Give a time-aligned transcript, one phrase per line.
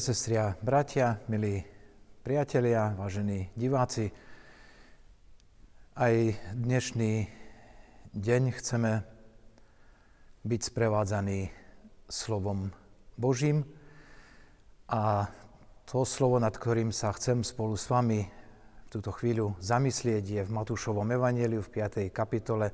[0.00, 1.60] Sestri a bratia, milí
[2.24, 4.08] priatelia, vážení diváci,
[5.92, 7.28] aj dnešný
[8.16, 9.04] deň chceme
[10.48, 11.52] byť sprevádzaní
[12.08, 12.72] slovom
[13.20, 13.68] Božím
[14.88, 15.28] a
[15.84, 20.54] to slovo, nad ktorým sa chcem spolu s vami v túto chvíľu zamyslieť, je v
[20.64, 22.08] Matúšovom evaneliu v 5.
[22.08, 22.72] kapitole,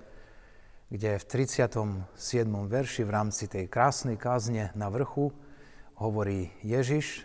[0.95, 2.07] kde v 37.
[2.71, 5.35] verši v rámci tej krásnej kázne na vrchu
[5.97, 7.25] hovorí Ježiš,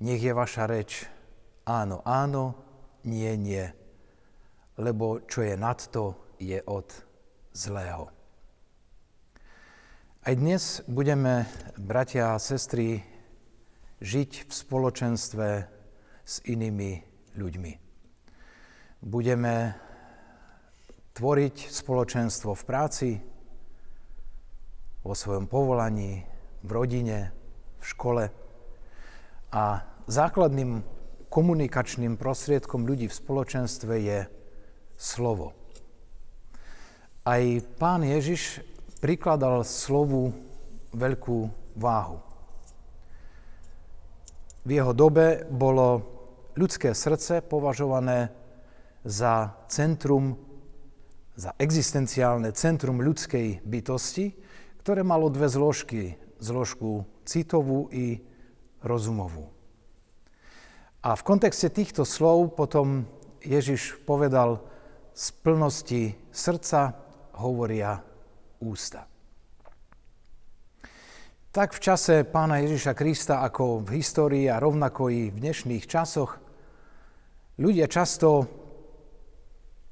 [0.00, 1.04] nech je vaša reč
[1.68, 2.56] áno, áno,
[3.04, 3.64] nie, nie,
[4.80, 6.88] lebo čo je nad to, je od
[7.52, 8.08] zlého.
[10.20, 13.00] Aj dnes budeme, bratia a sestry,
[14.00, 15.48] žiť v spoločenstve
[16.24, 17.04] s inými
[17.36, 17.72] ľuďmi.
[19.00, 19.76] Budeme
[21.16, 23.10] tvoriť spoločenstvo v práci,
[25.00, 26.24] vo svojom povolaní,
[26.60, 27.32] v rodine,
[27.80, 28.24] v škole.
[29.50, 30.84] A základným
[31.32, 34.18] komunikačným prostriedkom ľudí v spoločenstve je
[35.00, 35.56] slovo.
[37.24, 37.42] Aj
[37.80, 38.60] pán Ježiš
[39.00, 40.34] prikladal slovu
[40.92, 42.20] veľkú váhu.
[44.60, 46.04] V jeho dobe bolo
[46.52, 48.28] ľudské srdce považované
[49.00, 50.36] za centrum,
[51.32, 54.36] za existenciálne centrum ľudskej bytosti,
[54.84, 56.20] ktoré malo dve zložky.
[56.40, 58.18] Zložku citovú i
[58.80, 59.52] rozumovú.
[61.00, 63.04] A v kontexte týchto slov potom
[63.40, 64.60] Ježiš povedal,
[65.16, 66.96] z plnosti srdca
[67.40, 68.00] hovoria
[68.60, 69.04] ústa.
[71.50, 76.38] Tak v čase pána Ježiša Krista ako v histórii a rovnako i v dnešných časoch
[77.58, 78.46] ľudia často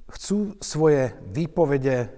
[0.09, 2.18] chcú svoje výpovede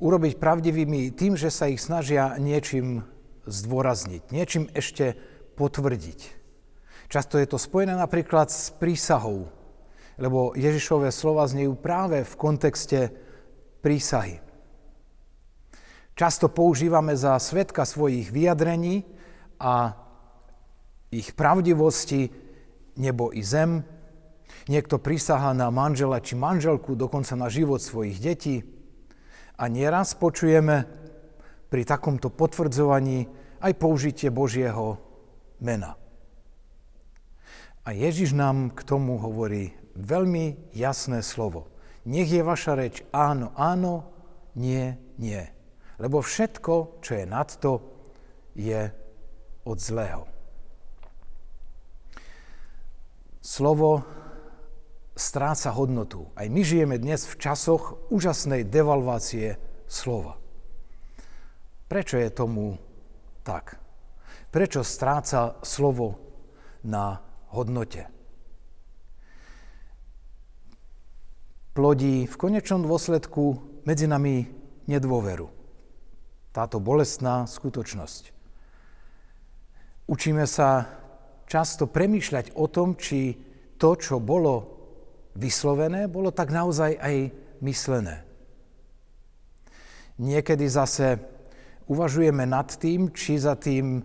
[0.00, 3.04] urobiť pravdivými tým, že sa ich snažia niečím
[3.44, 5.14] zdôrazniť, niečím ešte
[5.60, 6.20] potvrdiť.
[7.12, 9.52] Často je to spojené napríklad s prísahou,
[10.16, 13.12] lebo Ježišové slova znejú práve v kontexte
[13.84, 14.40] prísahy.
[16.16, 19.08] Často používame za svetka svojich vyjadrení
[19.56, 19.96] a
[21.10, 22.30] ich pravdivosti
[22.96, 23.82] nebo i zem.
[24.68, 28.62] Niekto prísaha na manžela či manželku, dokonca na život svojich detí.
[29.60, 30.88] A nieraz počujeme
[31.68, 33.28] pri takomto potvrdzovaní
[33.60, 34.96] aj použitie Božieho
[35.60, 36.00] mena.
[37.84, 41.68] A Ježiš nám k tomu hovorí veľmi jasné slovo.
[42.08, 44.08] Nech je vaša reč áno, áno,
[44.56, 45.44] nie, nie.
[46.00, 47.84] Lebo všetko, čo je nad to,
[48.56, 48.88] je
[49.68, 50.24] od zlého.
[53.44, 54.04] Slovo
[55.20, 56.32] stráca hodnotu.
[56.32, 60.40] Aj my žijeme dnes v časoch úžasnej devalvácie slova.
[61.92, 62.80] Prečo je tomu
[63.44, 63.76] tak?
[64.48, 66.16] Prečo stráca slovo
[66.88, 67.20] na
[67.52, 68.08] hodnote?
[71.76, 74.48] Plodí v konečnom dôsledku medzi nami
[74.88, 75.52] nedôveru.
[76.50, 78.34] Táto bolestná skutočnosť.
[80.10, 80.90] Učíme sa
[81.46, 83.38] často premýšľať o tom, či
[83.78, 84.79] to, čo bolo
[85.40, 87.16] vyslovené, bolo tak naozaj aj
[87.64, 88.28] myslené.
[90.20, 91.16] Niekedy zase
[91.88, 94.04] uvažujeme nad tým, či za tým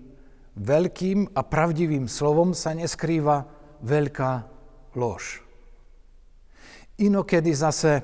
[0.55, 3.43] veľkým a pravdivým slovom sa neskrýva
[3.83, 4.31] veľká
[4.95, 5.43] lož.
[6.95, 7.99] Inokedy zase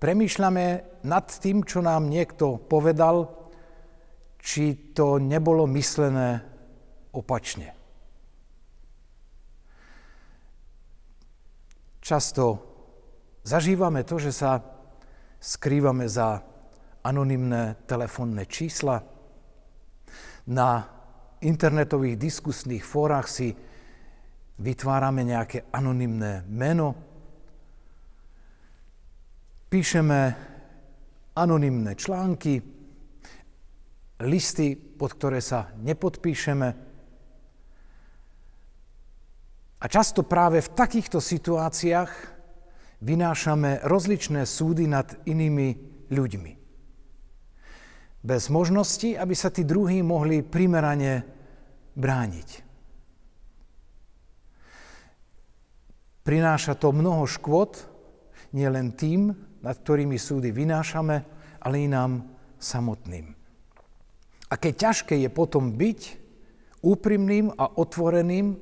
[0.00, 0.66] premýšľame
[1.04, 3.28] nad tým, čo nám niekto povedal,
[4.40, 6.40] či to nebolo myslené
[7.12, 7.79] opačne.
[12.10, 12.58] Často
[13.46, 14.58] zažívame to, že sa
[15.38, 16.42] skrývame za
[17.06, 18.98] anonymné telefónne čísla.
[20.50, 20.90] Na
[21.38, 23.54] internetových diskusných fórach si
[24.58, 26.98] vytvárame nejaké anonymné meno.
[29.70, 30.20] Píšeme
[31.38, 32.58] anonymné články,
[34.26, 36.89] listy, pod ktoré sa nepodpíšeme.
[39.80, 42.12] A často práve v takýchto situáciách
[43.00, 45.68] vynášame rozličné súdy nad inými
[46.12, 46.60] ľuďmi
[48.20, 51.24] bez možnosti, aby sa tí druhí mohli primerane
[51.96, 52.48] brániť.
[56.20, 57.80] Prináša to mnoho škôd,
[58.52, 59.32] nielen tým,
[59.64, 61.16] nad ktorými súdy vynášame,
[61.64, 62.28] ale i nám
[62.60, 63.32] samotným.
[64.50, 66.00] A keď ťažké je potom byť
[66.84, 68.56] úprimným a otvoreným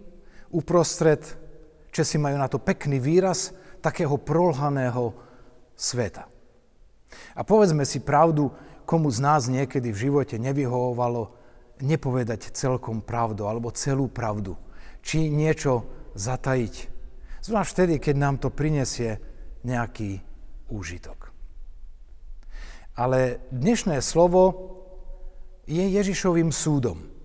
[0.54, 1.22] uprostred,
[1.98, 3.50] si majú na to pekný výraz,
[3.82, 5.14] takého prolhaného
[5.74, 6.30] sveta.
[7.34, 8.54] A povedzme si pravdu,
[8.86, 11.34] komu z nás niekedy v živote nevyhovovalo
[11.82, 14.54] nepovedať celkom pravdu alebo celú pravdu,
[15.02, 16.74] či niečo zatajiť.
[17.42, 19.18] Zvlášť vtedy, keď nám to prinesie
[19.62, 20.22] nejaký
[20.70, 21.30] úžitok.
[22.98, 24.74] Ale dnešné slovo
[25.70, 27.17] je Ježišovým súdom.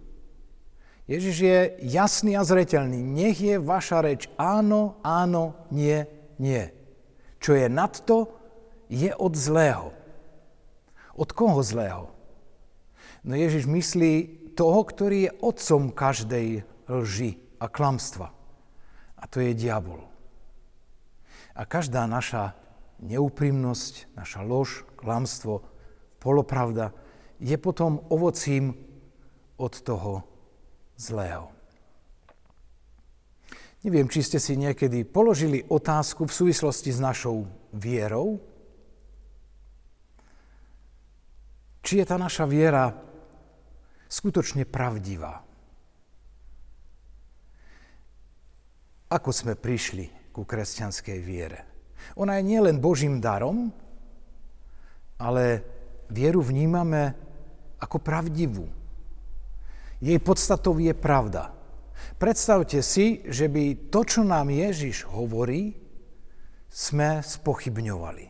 [1.04, 3.04] Ježiš je jasný a zretelný.
[3.04, 6.08] Nech je vaša reč áno, áno, nie,
[6.40, 6.72] nie.
[7.44, 8.32] Čo je nad to,
[8.88, 9.92] je od zlého.
[11.20, 12.08] Od koho zlého?
[13.28, 14.14] No Ježiš myslí
[14.56, 18.32] toho, ktorý je otcom každej lži a klamstva.
[19.20, 20.08] A to je diabol.
[21.52, 22.56] A každá naša
[23.04, 25.68] neúprimnosť, naša lož, klamstvo,
[26.24, 26.96] polopravda
[27.44, 28.80] je potom ovocím
[29.60, 30.33] od toho
[30.98, 31.54] zlého.
[33.84, 37.44] Neviem, či ste si niekedy položili otázku v súvislosti s našou
[37.76, 38.40] vierou,
[41.84, 42.96] či je tá naša viera
[44.08, 45.44] skutočne pravdivá.
[49.12, 51.60] Ako sme prišli ku kresťanskej viere?
[52.16, 53.68] Ona je nielen Božím darom,
[55.20, 55.62] ale
[56.08, 57.14] vieru vnímame
[57.84, 58.83] ako pravdivú.
[60.04, 61.56] Jej podstatou je pravda.
[62.20, 65.80] Predstavte si, že by to, čo nám Ježiš hovorí,
[66.68, 68.26] sme spochybňovali.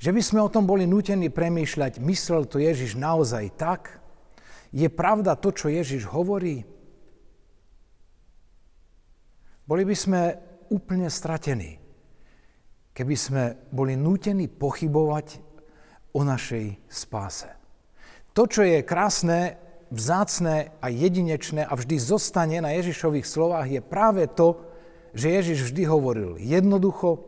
[0.00, 4.00] Že by sme o tom boli nutení premýšľať, myslel to Ježiš naozaj tak?
[4.72, 6.64] Je pravda to, čo Ježiš hovorí?
[9.68, 10.20] Boli by sme
[10.72, 11.76] úplne stratení,
[12.96, 15.36] keby sme boli nútení pochybovať
[16.16, 17.52] o našej spáse.
[18.32, 19.61] To, čo je krásne,
[19.92, 24.56] vzácne a jedinečné a vždy zostane na Ježišových slovách, je práve to,
[25.12, 27.20] že Ježiš vždy hovoril jednoducho,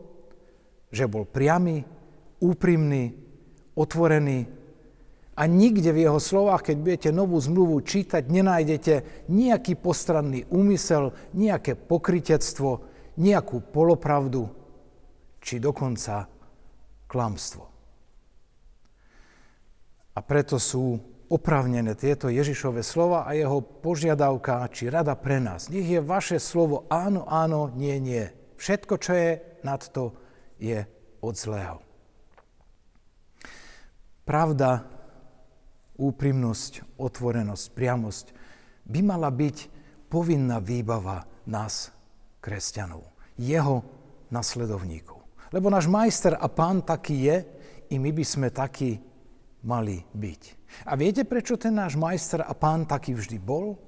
[0.89, 1.85] že bol priamy,
[2.41, 3.13] úprimný,
[3.77, 4.49] otvorený
[5.35, 11.75] a nikde v jeho slovách, keď budete novú zmluvu čítať, nenájdete nejaký postranný úmysel, nejaké
[11.75, 12.87] pokritectvo,
[13.19, 14.47] nejakú polopravdu,
[15.43, 16.31] či dokonca
[17.05, 17.63] klamstvo.
[20.15, 25.67] A preto sú opravnené tieto Ježišové slova a jeho požiadavka či rada pre nás.
[25.73, 28.29] Nech je vaše slovo áno, áno, nie, nie.
[28.55, 29.29] Všetko, čo je
[29.65, 30.13] nad to,
[30.61, 30.85] je
[31.19, 31.81] od zlého.
[34.25, 34.85] Pravda,
[36.01, 38.25] úprimnosť, otvorenosť, priamosť
[38.85, 39.57] by mala byť
[40.09, 41.93] povinná výbava nás,
[42.41, 43.05] kresťanov,
[43.37, 43.85] jeho
[44.29, 45.21] nasledovníkov.
[45.53, 47.37] Lebo náš majster a pán taký je,
[47.93, 48.97] i my by sme takí
[49.61, 50.41] mali byť.
[50.83, 53.79] A viete, prečo ten náš majster a pán taký vždy bol?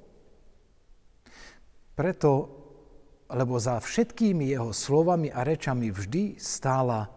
[1.97, 2.31] Preto,
[3.27, 7.11] lebo za všetkými jeho slovami a rečami vždy stála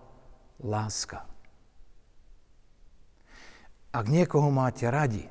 [0.65, 1.29] láska.
[3.95, 5.27] Ak niekoho máte radi,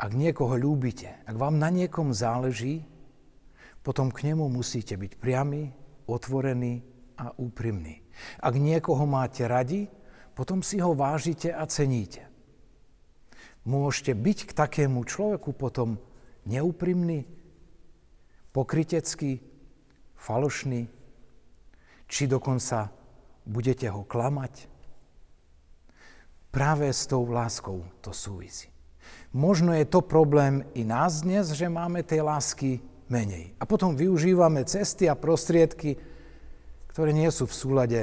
[0.00, 2.88] ak niekoho ľúbite, ak vám na niekom záleží,
[3.84, 5.72] potom k nemu musíte byť priamy,
[6.08, 6.80] otvorený
[7.20, 8.00] a úprimný.
[8.40, 9.88] Ak niekoho máte radi,
[10.32, 12.29] potom si ho vážite a ceníte.
[13.70, 16.02] Môžete byť k takému človeku potom
[16.42, 17.22] neúprimný,
[18.50, 19.38] pokrytecký,
[20.18, 20.90] falošný,
[22.10, 22.90] či dokonca
[23.46, 24.66] budete ho klamať.
[26.50, 28.66] Práve s tou láskou to súvisí.
[29.30, 33.54] Možno je to problém i nás dnes, že máme tej lásky menej.
[33.62, 35.94] A potom využívame cesty a prostriedky,
[36.90, 38.00] ktoré nie sú v súlade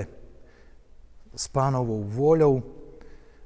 [1.36, 2.64] s pánovou vôľou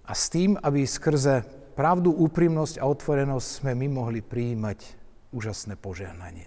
[0.06, 4.86] a s tým, aby skrze pravdu, úprimnosť a otvorenosť sme my mohli prijímať
[5.34, 6.46] úžasné požehnanie.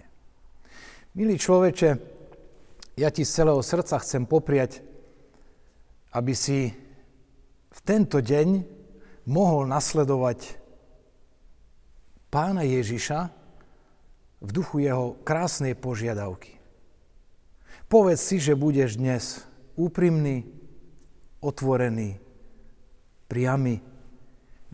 [1.11, 1.89] Milý človeče,
[2.95, 4.79] ja ti z celého srdca chcem popriať,
[6.15, 6.71] aby si
[7.67, 8.63] v tento deň
[9.27, 10.55] mohol nasledovať
[12.31, 13.19] pána Ježiša
[14.39, 16.55] v duchu jeho krásnej požiadavky.
[17.91, 19.43] Povedz si, že budeš dnes
[19.75, 20.47] úprimný,
[21.43, 22.23] otvorený,
[23.27, 23.83] priamy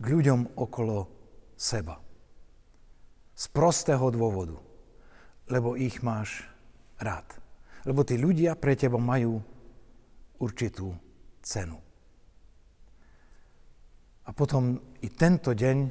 [0.02, 1.06] k ľuďom okolo
[1.54, 2.02] seba.
[3.38, 4.58] Z prostého dôvodu,
[5.46, 6.42] lebo ich máš
[6.98, 7.26] rád.
[7.86, 9.38] Lebo tí ľudia pre teba majú
[10.42, 10.98] určitú
[11.38, 11.78] cenu.
[14.26, 15.90] A potom i tento deň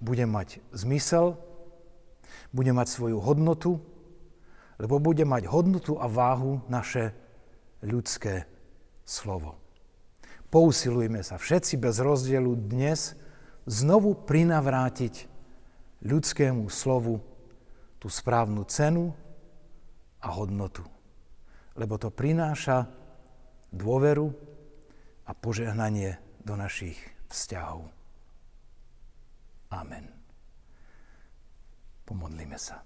[0.00, 1.36] bude mať zmysel,
[2.52, 3.80] bude mať svoju hodnotu,
[4.80, 7.12] lebo bude mať hodnotu a váhu naše
[7.84, 8.48] ľudské
[9.04, 9.56] slovo.
[10.48, 13.16] Pousilujme sa všetci bez rozdielu dnes
[13.66, 15.28] znovu prinavrátiť
[16.04, 17.20] ľudskému slovu
[18.00, 19.12] tú správnu cenu
[20.24, 20.84] a hodnotu.
[21.76, 22.88] Lebo to prináša
[23.72, 24.32] dôveru
[25.28, 26.96] a požehnanie do našich
[27.28, 27.86] vzťahov.
[29.70, 30.10] Amen.
[32.02, 32.82] Pomodlíme sa.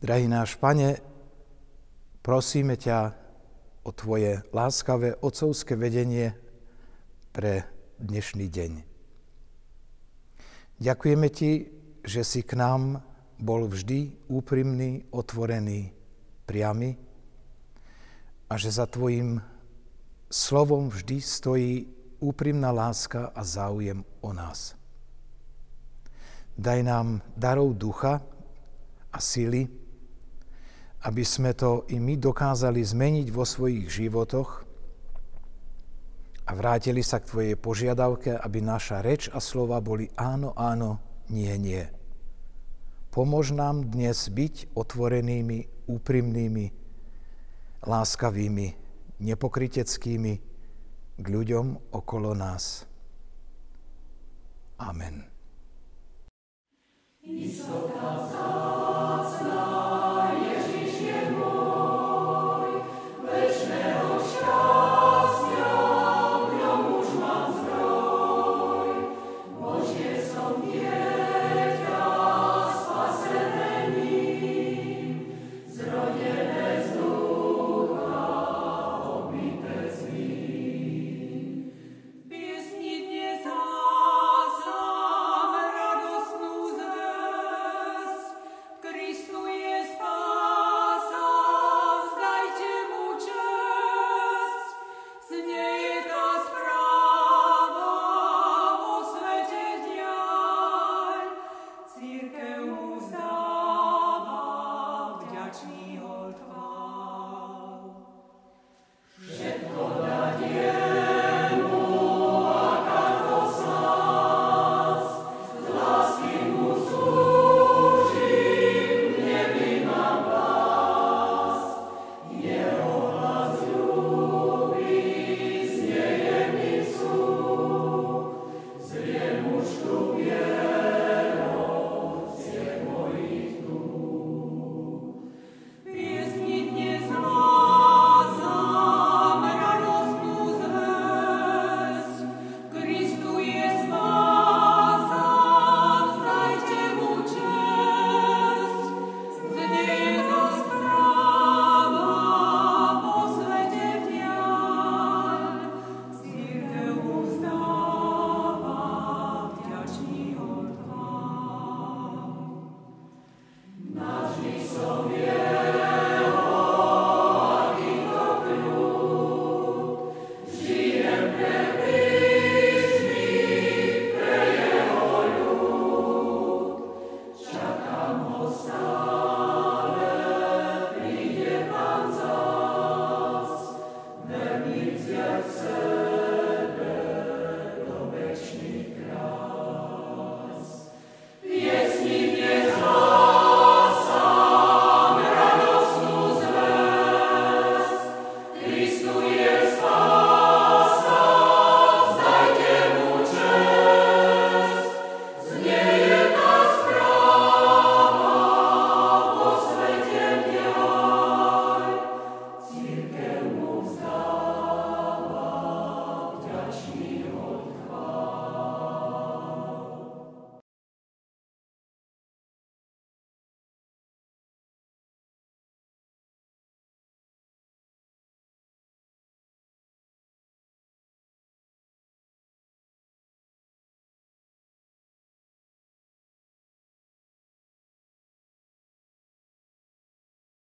[0.00, 0.98] Drahý náš Pane,
[2.24, 3.12] prosíme ťa
[3.84, 6.34] o Tvoje láskavé otcovské vedenie
[7.30, 7.62] pre
[8.02, 8.72] dnešný deň.
[10.82, 11.52] Ďakujeme Ti,
[12.02, 13.06] že si k nám
[13.38, 15.94] bol vždy úprimný, otvorený,
[16.42, 16.98] priamy
[18.50, 19.38] a že za Tvojim
[20.26, 21.74] slovom vždy stojí
[22.18, 24.74] úprimná láska a záujem o nás.
[26.58, 28.20] Daj nám darov ducha
[29.14, 29.70] a sily,
[31.06, 34.69] aby sme to i my dokázali zmeniť vo svojich životoch
[36.50, 40.98] a vrátili sa k Tvojej požiadavke, aby naša reč a slova boli áno, áno,
[41.30, 41.86] nie, nie.
[43.14, 46.66] Pomôž nám dnes byť otvorenými, úprimnými,
[47.86, 48.66] láskavými,
[49.22, 50.32] nepokriteckými
[51.22, 52.82] k ľuďom okolo nás.
[54.82, 55.22] Amen.
[57.22, 58.26] Vysoká